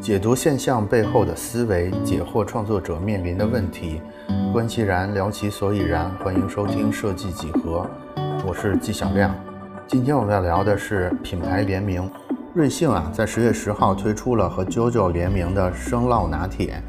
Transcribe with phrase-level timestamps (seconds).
[0.00, 4.02] 解读现象背后的思维，解惑创作者面临的问题，
[4.52, 6.10] 观其然，聊其所以然。
[6.16, 7.88] 欢迎收听设计几何，
[8.46, 9.34] 我是纪小亮。
[9.86, 12.10] 今天我们要聊的是品牌联名。
[12.54, 16.82] 瑞幸啊，在十月十号推出了和 JoJo 联名的生酪拿铁。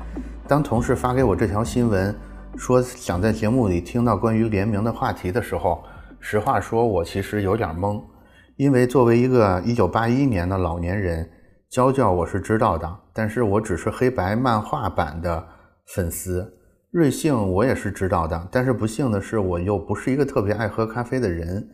[0.48, 2.14] 当同事发给我这条新闻，
[2.58, 5.84] 说想在节目里听到关于联名的话题的时候，
[6.20, 8.02] 实话说，我其实有点懵，
[8.58, 11.30] 因为作为一个一九八一年的老年人。
[11.68, 15.46] 娇娇我是知道的，但是我只是黑白漫画版的
[15.88, 16.58] 粉丝。
[16.92, 21.68] 瑞幸我也是知道的，但是不幸的是我又不是一个特别爱喝咖啡的人，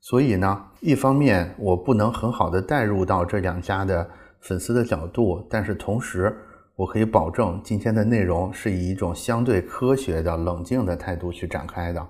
[0.00, 4.06] 所以呢，一方面我不能很好的带入到这两家的
[4.40, 6.36] 粉丝的角度，但是同时
[6.74, 12.06] 我可以保证今天的内容是以一种相对科学的、冷静的态度去展开的。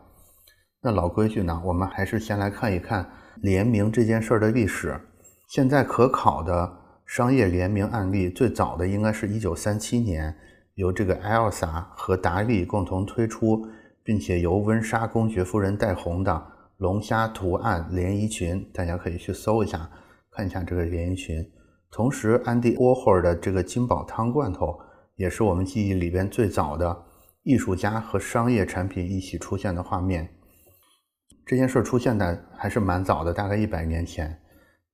[0.82, 3.08] 那老规矩呢，我们还是先来看一看
[3.42, 5.00] 联名这件事儿的历史。
[5.46, 6.86] 现在可考的。
[7.06, 10.36] 商业联名案例最早的应该是一九三七年，
[10.74, 13.64] 由这个 Elsa 和达利共同推出，
[14.02, 16.46] 并且由温莎公爵夫人带红的
[16.78, 19.88] 龙虾图案连衣裙，大家可以去搜一下，
[20.32, 21.48] 看一下这个连衣裙。
[21.92, 24.76] 同时，安迪沃霍尔的这个金宝汤罐头，
[25.14, 27.04] 也是我们记忆里边最早的
[27.44, 30.28] 艺术家和商业产品一起出现的画面。
[31.46, 34.38] 这件事出现的还是蛮早的，大概一百年前，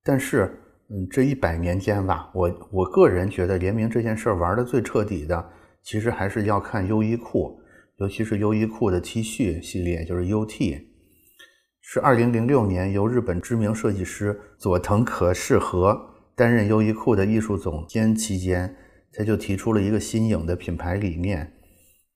[0.05, 0.59] 但是。
[0.95, 5.51] 嗯，这一百年间吧，我我个人觉得联名这件事儿玩的最彻底的，
[5.83, 7.59] 其实还是要看优衣库，
[7.97, 10.85] 尤其是优衣库的 T 恤系列，就是 UT，
[11.81, 15.99] 是二零零六年由日本知名设计师佐藤可士和
[16.37, 18.77] 担任优衣库的艺术总监期间，
[19.15, 21.51] 他就提出了一个新颖的品牌理念，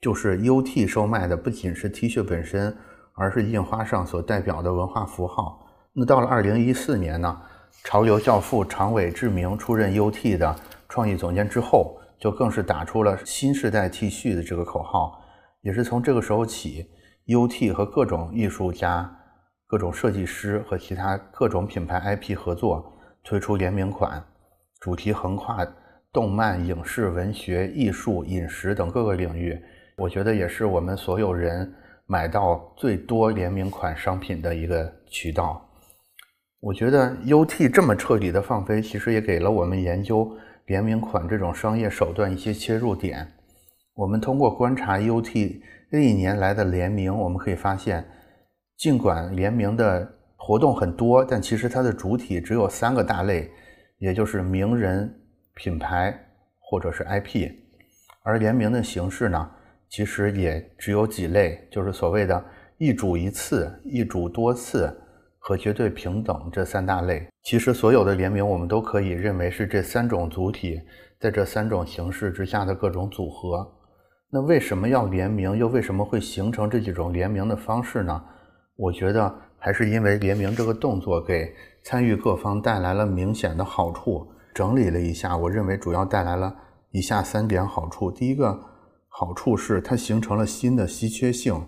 [0.02, 2.76] 就是 UT 售卖的不仅是 T 恤本身，
[3.16, 5.66] 而是印花上所代表的文化符号。
[5.92, 7.42] 那到了二零一四年呢？
[7.84, 10.56] 潮流教父常伟志明出任 UT 的
[10.88, 15.22] 创意总监之后，就更是打出了新时代 T 恤的这个口号。
[15.60, 16.88] 也是从这个时候起
[17.26, 19.08] ，UT 和各种艺术家、
[19.66, 24.24] 各种设计师和其他各种品牌 IP 合作，推出联名款，
[24.80, 25.64] 主题横跨
[26.12, 29.60] 动漫、影视、文学、艺术、饮食等各个领域。
[29.96, 31.72] 我觉得也是我们所有人
[32.06, 35.62] 买到最多联名款商品的一个渠道。
[36.60, 40.36] 我觉得 UT 这么彻底的放飞，其实也给了我们研究
[40.66, 43.26] 联名款这种商业手段一些切入点。
[43.94, 48.04] 我们通过观察 UT 历年来的联名，我们可以发现，
[48.76, 53.50] 尽管联名的活动很多，但其实它的主体只有三个大类，
[53.98, 55.12] 也就是名人、
[55.54, 56.14] 品牌
[56.58, 57.50] 或者是 IP。
[58.22, 59.50] 而联名的形式呢，
[59.88, 62.44] 其实也只有几类，就是所谓的
[62.78, 64.94] 一主一次、一主多次。
[65.38, 70.80] 和绝对平等这三大类，其实所有的联名我们都可以认为是这三种主体
[71.20, 73.64] 在这三种形式之下的各种组合。
[74.28, 75.56] 那为什么要联名？
[75.56, 78.20] 又为什么会形成这几种联名的方式呢？
[78.74, 81.54] 我觉得还是因为联名这个动作给
[81.84, 84.26] 参与各方带来了明显的好处。
[84.52, 86.52] 整理了一下，我认为主要带来了
[86.90, 88.10] 以下三点好处。
[88.10, 88.60] 第一个
[89.18, 91.58] 好处是它形成了新的稀缺性。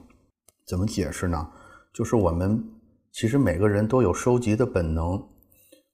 [0.66, 1.48] 怎么解释呢？
[1.94, 2.62] 就是我们。
[3.10, 5.18] 其实每个人都有收集的本能，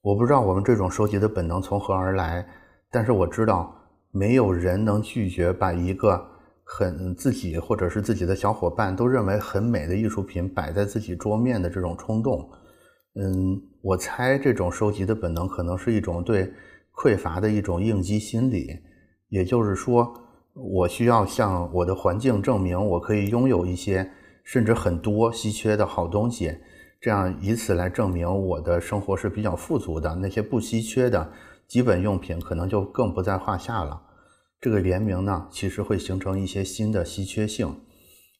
[0.01, 2.45] 我不知道我们这种收集的本能从何而来，
[2.91, 3.73] 但是我知道
[4.11, 6.23] 没有人能拒绝把一个
[6.65, 12.47] 很自己或者是自己的小伙伴都认为很美的艺术品摆在自己桌面的这种冲动。
[13.15, 16.51] 嗯，我猜这种收集的本能可能是一种对
[16.93, 18.77] 匮乏的一种应激心理，
[19.29, 20.13] 也就是说，
[20.55, 24.09] 我需要向我的环境证明我可以拥有一些
[24.43, 26.57] 甚至很多稀缺的好东西。
[27.01, 31.31] 这样以此来证明我的生活是比较富足的，那些不稀缺的
[31.67, 34.01] 基本用品可能就更不在话下了。
[34.59, 37.75] 这个联名呢，其实会形成一些新的稀缺性，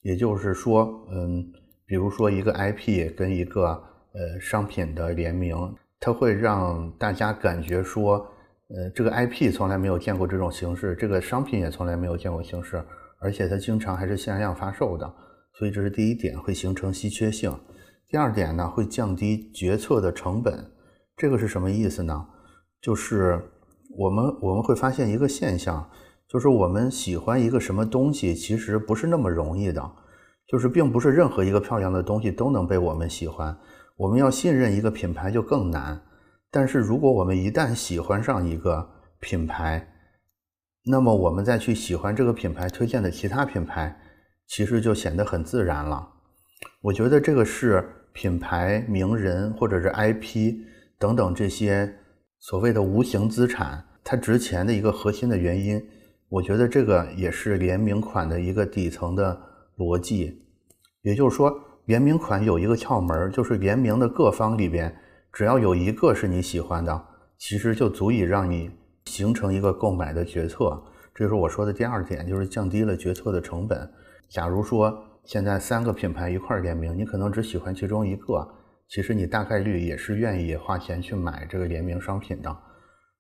[0.02, 1.46] 也就是说，嗯，
[1.86, 3.84] 比如说一个 IP 跟一个
[4.14, 5.56] 呃商品的联名，
[6.00, 8.26] 它会让大家感觉说，
[8.68, 12.84] 呃，这个 IP 从来没有见过这种形式，这个商品也从来没有见过形式，
[13.20, 15.14] 而且它经常还是限量发售的，
[15.54, 17.56] 所以这是第一点，会形成稀缺性。
[18.10, 20.66] 第二点呢，会降低决策的成本，
[21.16, 22.26] 这个是什么意思呢？
[22.82, 23.40] 就是
[23.96, 25.88] 我们我们会发现一个现象，
[26.28, 29.92] 就是我们喜欢一个什么东西，其实不是那么容易的，
[30.48, 33.56] 就是并不是任何一个漂亮的东西都能被我们喜欢。
[33.96, 36.02] 我们要信任一个品牌就更难。
[36.52, 38.90] 但是如果我们一旦喜欢上一个
[39.20, 39.88] 品牌，
[40.86, 44.00] 那么我们再去喜欢这个品牌推荐的其他品牌，
[44.48, 46.08] 其实就显得很自然了。
[46.82, 47.84] 我觉得这个是
[48.14, 50.54] 品牌名人或者是 IP
[50.98, 51.94] 等等这些
[52.40, 55.84] 所谓的无形资产，它值钱的一个核心的原因，
[56.30, 59.42] 我觉得这个也是联名款的一个底层的
[59.78, 60.42] 逻辑。
[61.02, 61.54] 也就是说，
[61.86, 64.96] 联名款有一个窍门，就是联名的各方里边，
[65.36, 67.06] 只要有一个是你喜欢的，
[67.38, 68.72] 其实就足以让你
[69.04, 70.82] 形成一个购买的决策。
[71.14, 73.86] 这是我说的第二点，就是降低了决策的成本。
[74.30, 78.48] 假如说现在三个品牌一块联名，你可能只喜欢其中一个，
[78.88, 82.58] 其实你大概率也是愿意花钱去买这个联名商品的。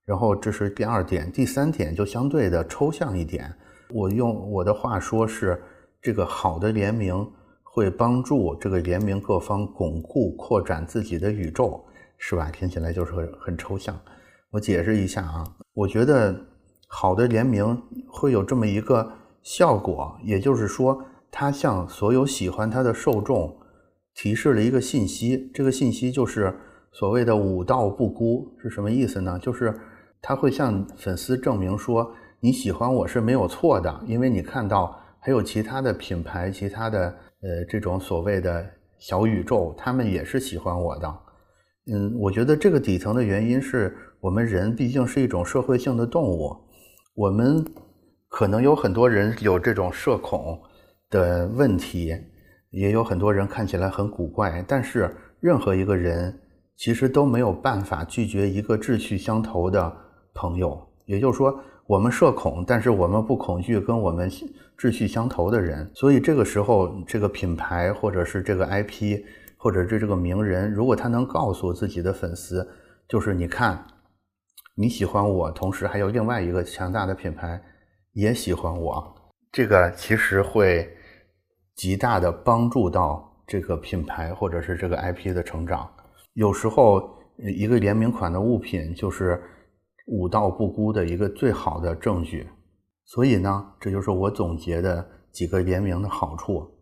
[0.06, 3.54] 然后这是第二点，第三点就相对的抽象一点。
[3.94, 5.62] 我用我的话说是，
[6.02, 7.30] 这个好的联名。
[7.68, 11.86] 会帮助这个联名各方巩固、扩展自己的宇宙，
[12.18, 12.50] 是吧？
[12.52, 14.00] 听起来就是很很抽象。
[14.52, 16.36] 我解释一下啊，我觉得
[16.88, 19.12] 好的联名会有这么一个
[19.44, 23.56] 效果，也就是说，它向所有喜欢它的受众
[24.14, 25.52] 提示了一个信息。
[25.54, 26.54] 这个信息就是
[26.92, 29.38] 所谓的“武道不孤”是什么意思呢？
[29.40, 29.78] 就是
[30.22, 37.16] 它会向粉丝证明说，你喜欢我是没有错的，因为你看到还有其他的品牌、其他的。
[37.42, 38.66] 呃，这种所谓的
[38.98, 41.20] 小宇宙，他们也是喜欢我的。
[41.92, 46.56] 嗯，我觉得这个底层的原因是我们人毕竟是一种社会性的动物，
[47.14, 47.64] 我们
[48.28, 50.60] 可能有很多人有这种社恐
[51.10, 52.16] 的问题，
[52.72, 56.38] 也有很多人看起来很古怪，但是任何一个人
[56.76, 59.96] 其实都没有办法拒绝一个志趣相投的
[60.34, 61.58] 朋友，也就是说。
[61.88, 64.28] 我们社恐，但是我们不恐惧跟我们
[64.76, 65.88] 志趣相投的人。
[65.94, 69.22] 所以这个时候，这个品牌或者是这个 IP，
[69.66, 72.70] 或者是这个名人，如果他能告诉自己的粉丝，
[73.08, 73.84] 就是你看，
[74.76, 77.60] 你喜欢我，同时还有另外一个强大的品牌
[78.14, 79.16] 也喜欢我，
[79.52, 80.88] 这个其实会
[81.74, 85.90] 极大的帮助到这个品牌或者是这个 IP 的成长。
[86.34, 87.18] 有时候
[87.58, 89.42] 一个联名款的物品就是。
[90.08, 92.48] 武道不孤的一个最好的证据，
[93.06, 96.75] 所以呢，这就是我总结的几个联名的好处。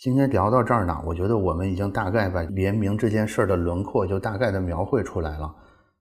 [0.00, 5.54] 今天聊到这儿呢，我觉得我们已经大概把联名这件事儿的轮廓就大概的描绘出来了。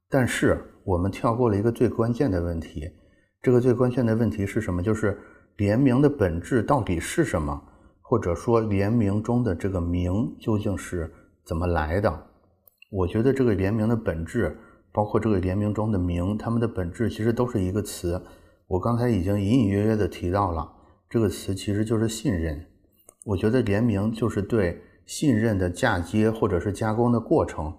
[0.09, 2.89] 但是我们跳过了一个最关键的问题，
[3.41, 4.81] 这个最关键的问题是什么？
[4.81, 5.19] 就是
[5.57, 7.61] 联名的本质到底是什么？
[7.99, 11.11] 或者说联名中的这个名究竟是
[11.43, 12.09] 怎么来的？
[12.93, 14.57] 我觉得这个联名的本质。
[14.93, 18.19] 包括这个联名中的名，它们的本质其实都是一个词。
[18.65, 20.71] 我刚才已经隐隐约约的提到了，
[21.09, 22.65] 这个词其实就是信任。
[23.29, 27.71] 我觉得联名就是对信任的嫁接或者是加工的过程，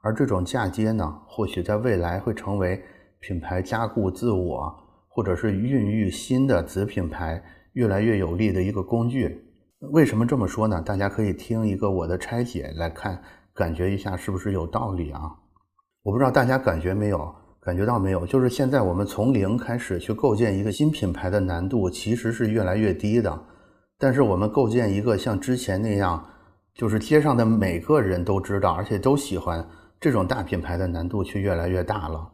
[0.00, 2.80] 而这种嫁接呢，或许在未来会成为
[3.18, 4.72] 品牌加固自我，
[5.08, 9.44] 或者是孕育新的子品牌越来越有力的一个工具。
[9.90, 10.80] 为什么这么说呢？
[10.80, 13.20] 大家可以听一个我的拆解来看，
[13.52, 15.22] 感觉一下是不是有道理啊？
[16.04, 18.24] 我不知道大家感觉没有，感觉到没有？
[18.24, 23.44] 就是现在我们从零开始去构建一个新品牌的难度其实是越来越低的，
[24.02, 26.26] 但是我们构建一个像之前那样，
[26.74, 29.64] 就是街上的每个人都知道而且都喜欢
[30.00, 32.28] 这种大品牌的难度却越来越大了。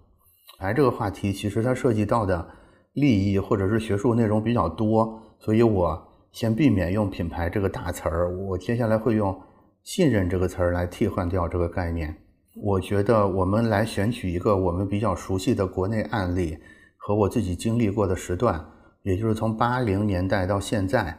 [0.58, 2.48] 牌这个话题其实它涉及到的
[2.94, 9.38] 利益或者是学术内容比较多，所以我先避免用品牌这个大词儿，我接下来会用
[9.84, 12.16] 信任这个词儿来替换掉这个概念。
[12.62, 16.56] 我觉得我们来选取一个我们比较熟悉的国内案例
[16.96, 18.64] 和我自己经历过的时段，
[19.02, 21.14] 也就是从八零年代到现在，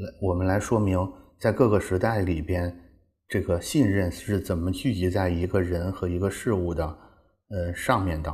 [0.00, 0.98] 来我们来说明
[1.38, 2.74] 在各个时代里边，
[3.28, 6.84] 这个信任是怎么聚集在一个人和一个事物的
[7.50, 8.32] 呃上面的。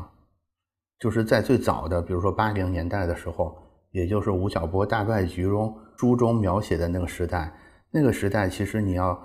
[0.99, 3.57] 就是在最早的，比如说八零年代的时候，
[3.91, 7.53] 也就是吴晓波大败局中书中描写的那个时代，
[7.91, 9.19] 那个时代其实你要。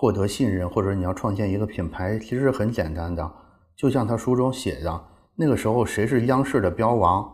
[0.00, 3.28] 获得信任，或者你要创建一个品牌，其实是很简单的。
[3.74, 5.04] 就像他书中写的，
[5.34, 7.28] 那个时候谁是央视的标王，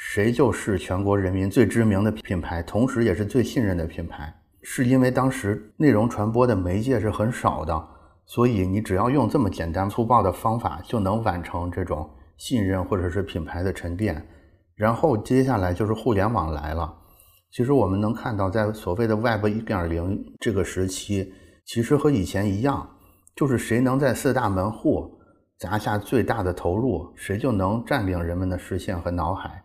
[0.00, 4.32] 谁就是全国人民最知名的品牌，同时也是最信任的品牌。
[4.62, 7.88] 是因为当时内容传播的媒介是很少的，
[8.24, 14.24] 所以你只要用这么简单粗暴的方法，就能完成这种信任或者是品牌的沉淀。
[14.76, 16.94] 然后接下来就是互联网来了。
[17.50, 21.34] 其实我们能看到，在所谓的 Web 一点零这个时期。
[21.66, 22.88] 其实和以前一样，
[23.34, 25.18] 就是谁能在四大门户
[25.58, 29.60] 砸下最大的投入，谁就能占领人们的视线和脑海。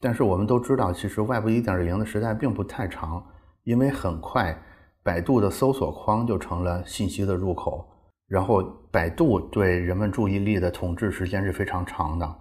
[0.00, 3.22] 但是我们都知道，其实 Web 1.0的时代并不太长，
[3.64, 4.56] 因为很快
[5.02, 7.86] 百度的搜索框就成了信息的入口，
[8.26, 12.36] 然后百度对人们注意力的统治时间是非常长的。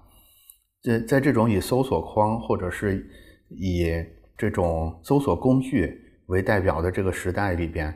[0.81, 3.05] 在在这种以搜索框或者是
[3.49, 3.91] 以
[4.37, 7.93] 这种搜索工具为代表的这个时代里边。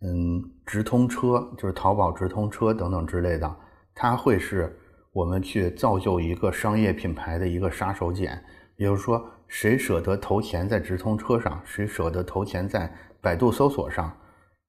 [0.00, 3.56] 嗯，直通车就是淘宝直通车等等之类的，
[3.94, 4.78] 它会是
[5.14, 8.28] 我们去造就一个商业品牌的一个杀手锏。
[8.76, 14.12] 也就是说，谁舍得投钱在直通车上，谁舍得投钱在百度搜索上，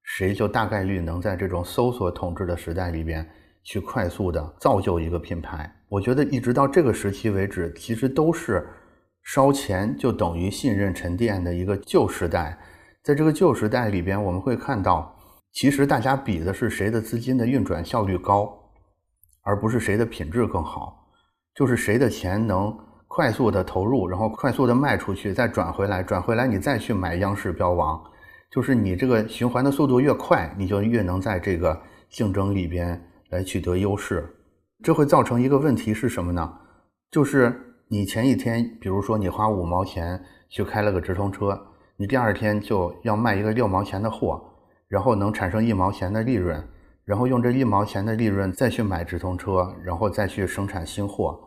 [0.04, 3.28] 谁就大概率能在这种搜索统治的时代里边
[3.64, 5.70] 去快速的造就一个品牌。
[5.90, 8.68] 我觉得一直到这个时期为止，其实都是
[9.24, 12.60] 烧钱就等于信任沉淀的一个旧时代。
[13.02, 15.18] 在这个旧时代里边，我们会看到，
[15.52, 18.72] 其实大家比的是谁的资金的运转效率高，
[19.42, 21.08] 而不是谁的品质更好，
[21.56, 22.78] 就是谁的钱能。
[23.16, 27.98] 快速的投入，然后快速的卖出去，再转回来，转回来你再去买央视标王，
[28.52, 34.28] 就是你这个循环的速度越快，你就越能在这个竞争里边来取得优势。
[34.84, 36.54] 这会造成一个问题是什么呢？
[37.10, 37.58] 就是
[37.88, 41.58] 你前一天，比如说你花五毛钱去开了个直通车，
[41.96, 44.44] 你第二天就要卖一个六毛钱的货，
[44.90, 46.62] 然后能产生一毛钱的利润，
[47.06, 51.40] 然后用这一毛钱的利润再去买直通车，然后再去生产新货。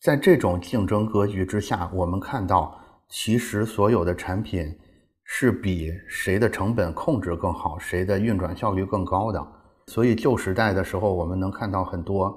[0.00, 2.78] 在这种竞争格局之下，我们看到，
[3.08, 4.78] 其实所有的产品
[5.24, 9.44] 是比谁的成本控制更好，谁的运转效率更高的。
[9.88, 12.32] 所以旧时代的时候，我们能看到很多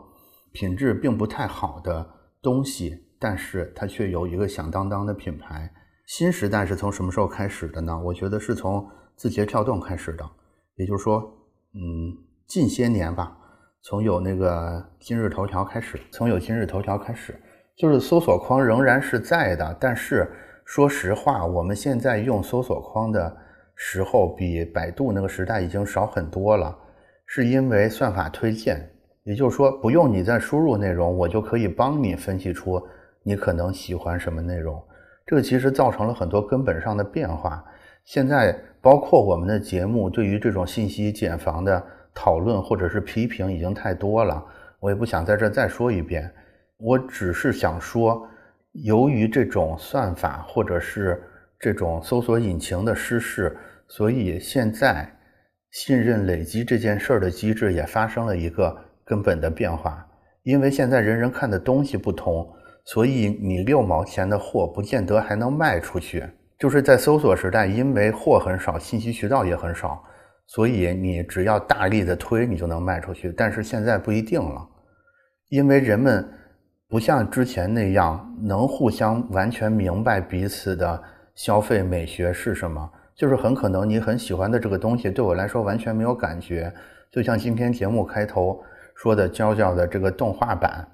[0.51, 2.09] 品质并不太好的
[2.41, 5.71] 东西，但是它却有一个响当当的品牌。
[6.07, 7.95] 新时代是从什么时候开始的呢？
[7.99, 10.27] 我觉得是从字节跳动开始的，
[10.77, 11.21] 也就是说，
[11.75, 13.37] 嗯，近些年吧，
[13.83, 17.39] 从有那个今日头条开始，从有今日头条开始。
[17.77, 20.29] 就是搜索框仍然是在的，但是
[20.65, 23.35] 说实话，我们现在用搜索框的
[23.75, 26.77] 时候，比百度那个时代已经少很多了。
[27.25, 28.89] 是因为算法推荐，
[29.23, 32.81] 也就是说，不用你再输入内容，我就可以帮你分析出
[33.23, 34.81] 你可能喜欢什么内容。
[35.25, 37.63] 这个其实造成了很多根本上的变化。
[38.03, 41.81] 现在包括我们的节目，对于这种信息茧房的
[42.13, 44.43] 讨论或者是批评已经太多了，
[44.79, 46.29] 我也不想在这再说一遍。
[46.83, 48.27] 我只是想说，
[48.71, 51.21] 由于这种算法或者是
[51.59, 53.55] 这种搜索引擎的失势，
[53.87, 55.07] 所以现在
[55.69, 60.03] 信任累积这件事儿的机制也发生了一个根本的变化。
[60.41, 62.51] 因为现在人人看的东西不同，
[62.85, 66.25] 所以你六毛钱的货不见得还能卖出去。
[66.57, 70.03] 就是在搜索时代，因为货很少，信息渠道也很少，
[70.47, 73.31] 所以你只要大力的推，你就能卖出去。
[73.37, 74.67] 但是现在不一定了，
[75.49, 76.27] 因为人们。
[76.91, 81.01] 不像之前那样能互相完全明白彼此的
[81.35, 86.69] 消费美学是什么，就是很可能你很喜欢的这个东西对我来说完全没有感觉。
[87.09, 88.61] 就像今天节目开头
[88.93, 90.85] 说的，娇娇的这个动画版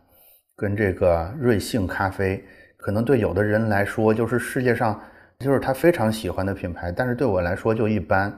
[0.56, 2.44] 跟这个瑞幸咖啡，
[2.78, 5.02] 可能对有的人来说就是世界上
[5.40, 8.32] 就是他非常喜欢的品牌，但是对我来说就一般。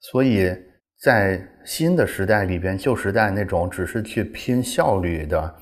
[0.00, 0.54] 所以
[1.00, 5.54] 在新的时代里边，旧时代那种只是去拼效率的。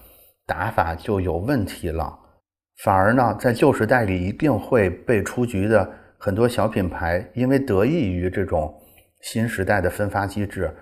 [0.51, 2.19] 打法就有问题了，
[2.83, 5.89] 反而呢，在旧时代里一定会被出局的
[6.19, 8.75] 很多小品牌，因为得益于这种
[9.21, 10.75] 新时代的分发机制，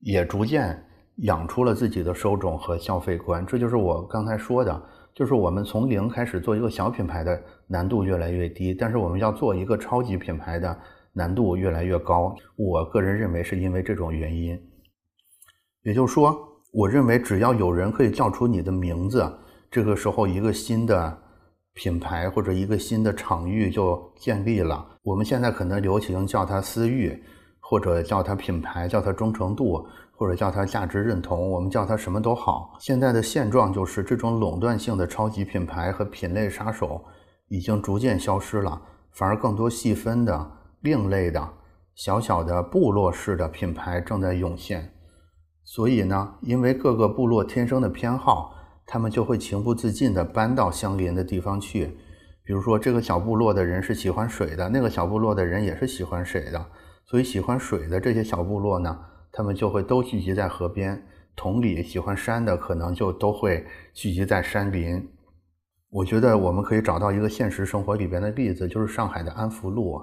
[0.00, 0.78] 也逐渐
[1.22, 3.46] 养出了自己的受众和消费观。
[3.46, 4.82] 这就是我刚才说的，
[5.14, 10.78] 就是我们从零开始做一个小品牌的难度越来越低，但是我们要做一个超级品牌的
[11.14, 12.36] 难度越来越高。
[12.56, 14.60] 我个人认为是因为这种原因，
[15.84, 16.44] 也就是说。
[16.70, 19.26] 我认为，只要有人可以叫出你的名字，
[19.70, 21.18] 这个时候一个新的
[21.72, 24.86] 品牌或者一个新的场域就建立了。
[25.02, 27.22] 我们现在可能流行叫它私域，
[27.60, 32.76] 或者叫它品牌，叫它忠诚度，或者叫它价值认同，我们叫它什么都好。
[32.78, 37.02] 现在的现状就是，这种垄断性的超级品牌和品类杀手
[37.48, 38.82] 已经逐渐消失了，
[39.12, 40.50] 反而更多细分的、
[40.82, 41.48] 另类的、
[41.94, 44.92] 小小的部落式的品牌正在涌现。
[45.70, 48.54] 所以呢，因为各个部落天生的偏好，
[48.86, 51.94] 他们就会情不自禁地搬到相邻的地方去。
[52.42, 56.66] 比如说，这个小部落的人是喜欢水的，那个小部落的人也是喜欢水的，
[57.04, 58.98] 所以喜欢水的这些小部落呢，
[59.30, 61.06] 他们就会都聚集在河边。
[61.36, 65.06] 同理，喜欢山的可能就都会聚集在山林。
[65.90, 70.00] 我觉得我们可以找到一个现实生活里边的例子，就是上海的安福路。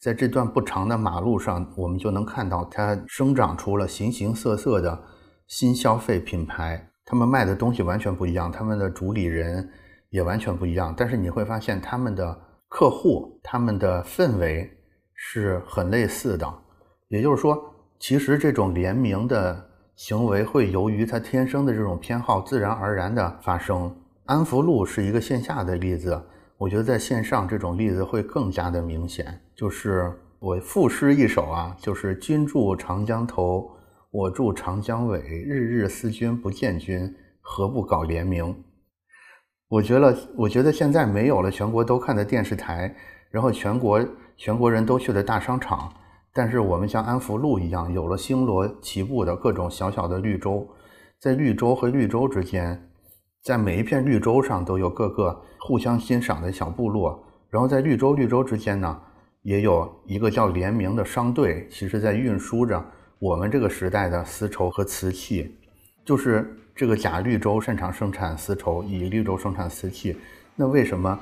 [0.00, 5.02] 在这段不长的马路上，我们就能看到它生长出了形形色色的
[5.48, 6.88] 新消费品牌。
[7.04, 9.68] 他们卖的东西完全不一样，他们的主理人
[10.10, 10.94] 也完全不一样。
[10.96, 12.38] 但是你会发现，他们的
[12.68, 14.70] 客户、他们的氛围
[15.14, 16.46] 是很类似的。
[17.08, 17.58] 也就是说，
[17.98, 23.92] 其实这种联名的行为会由于它天生的这种偏好，自然而然的发生。
[24.26, 26.22] 安福路是一个线下的例子。
[26.58, 29.40] 我觉得在线上这种例子会更加的明显。
[29.54, 33.70] 就是我赋诗一首啊，就是“君住长江头，
[34.10, 38.64] 我住长江尾，日日思君不见君，何不搞联名？
[39.68, 42.92] 我觉得，我觉得现在没有了全国都看的电视台，
[43.30, 44.04] 然后全国
[44.36, 45.92] 全国人都去的大商场，
[46.32, 50.66] 但是我们像安福路一样，有了星罗棋布的各种小小的绿洲，
[51.20, 52.87] 在绿洲和绿洲之间，
[53.48, 59.00] 在每一片绿洲上都有各个互相欣赏的小部落，然后在绿洲绿洲之间呢，
[59.40, 62.84] 也有一个叫联名的商队，其实在运输着
[63.18, 65.56] 我们这个时代的丝绸和瓷器，
[66.04, 66.54] 就是。
[66.76, 70.16] 这个甲绿洲擅长生产丝绸，乙绿洲生产瓷器，
[70.54, 71.18] 那为什么？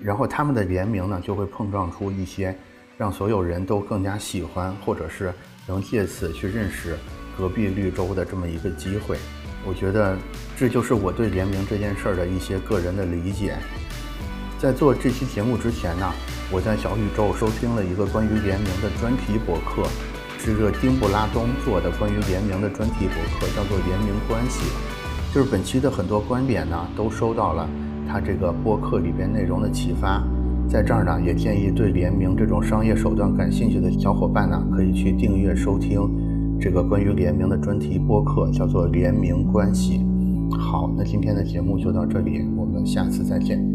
[0.00, 2.54] 然后他们的联名呢，就会碰撞出一些
[2.96, 5.34] 让所有人都更加喜欢，或者是
[5.66, 6.96] 能借此去认识
[7.36, 9.16] 隔壁绿洲的这么一个机会。
[9.66, 10.16] 我觉得
[10.56, 13.56] 这就是我对联名这件事儿的一些个人的理解。
[14.58, 16.12] 在做这期节目之前呢，
[16.52, 19.88] 我在小宇宙收听了一个关于联名的专题博客，
[20.38, 24.60] 是个丁布拉东做的关于联名的专题博客，叫做《联名关系》。
[25.34, 27.68] 就是本期的很多观点呢，都收到了
[28.06, 30.22] 他这个播客里边内容的启发，
[30.68, 36.00] 在这儿呢，也建议对联名这种商业手段感兴趣的小伙伴呢，可以去订阅收听
[36.60, 39.98] 这个关于联名的专题播客，叫做《联名关系》。
[40.54, 43.69] 好，那今天的节目就到这里，我们下次再见。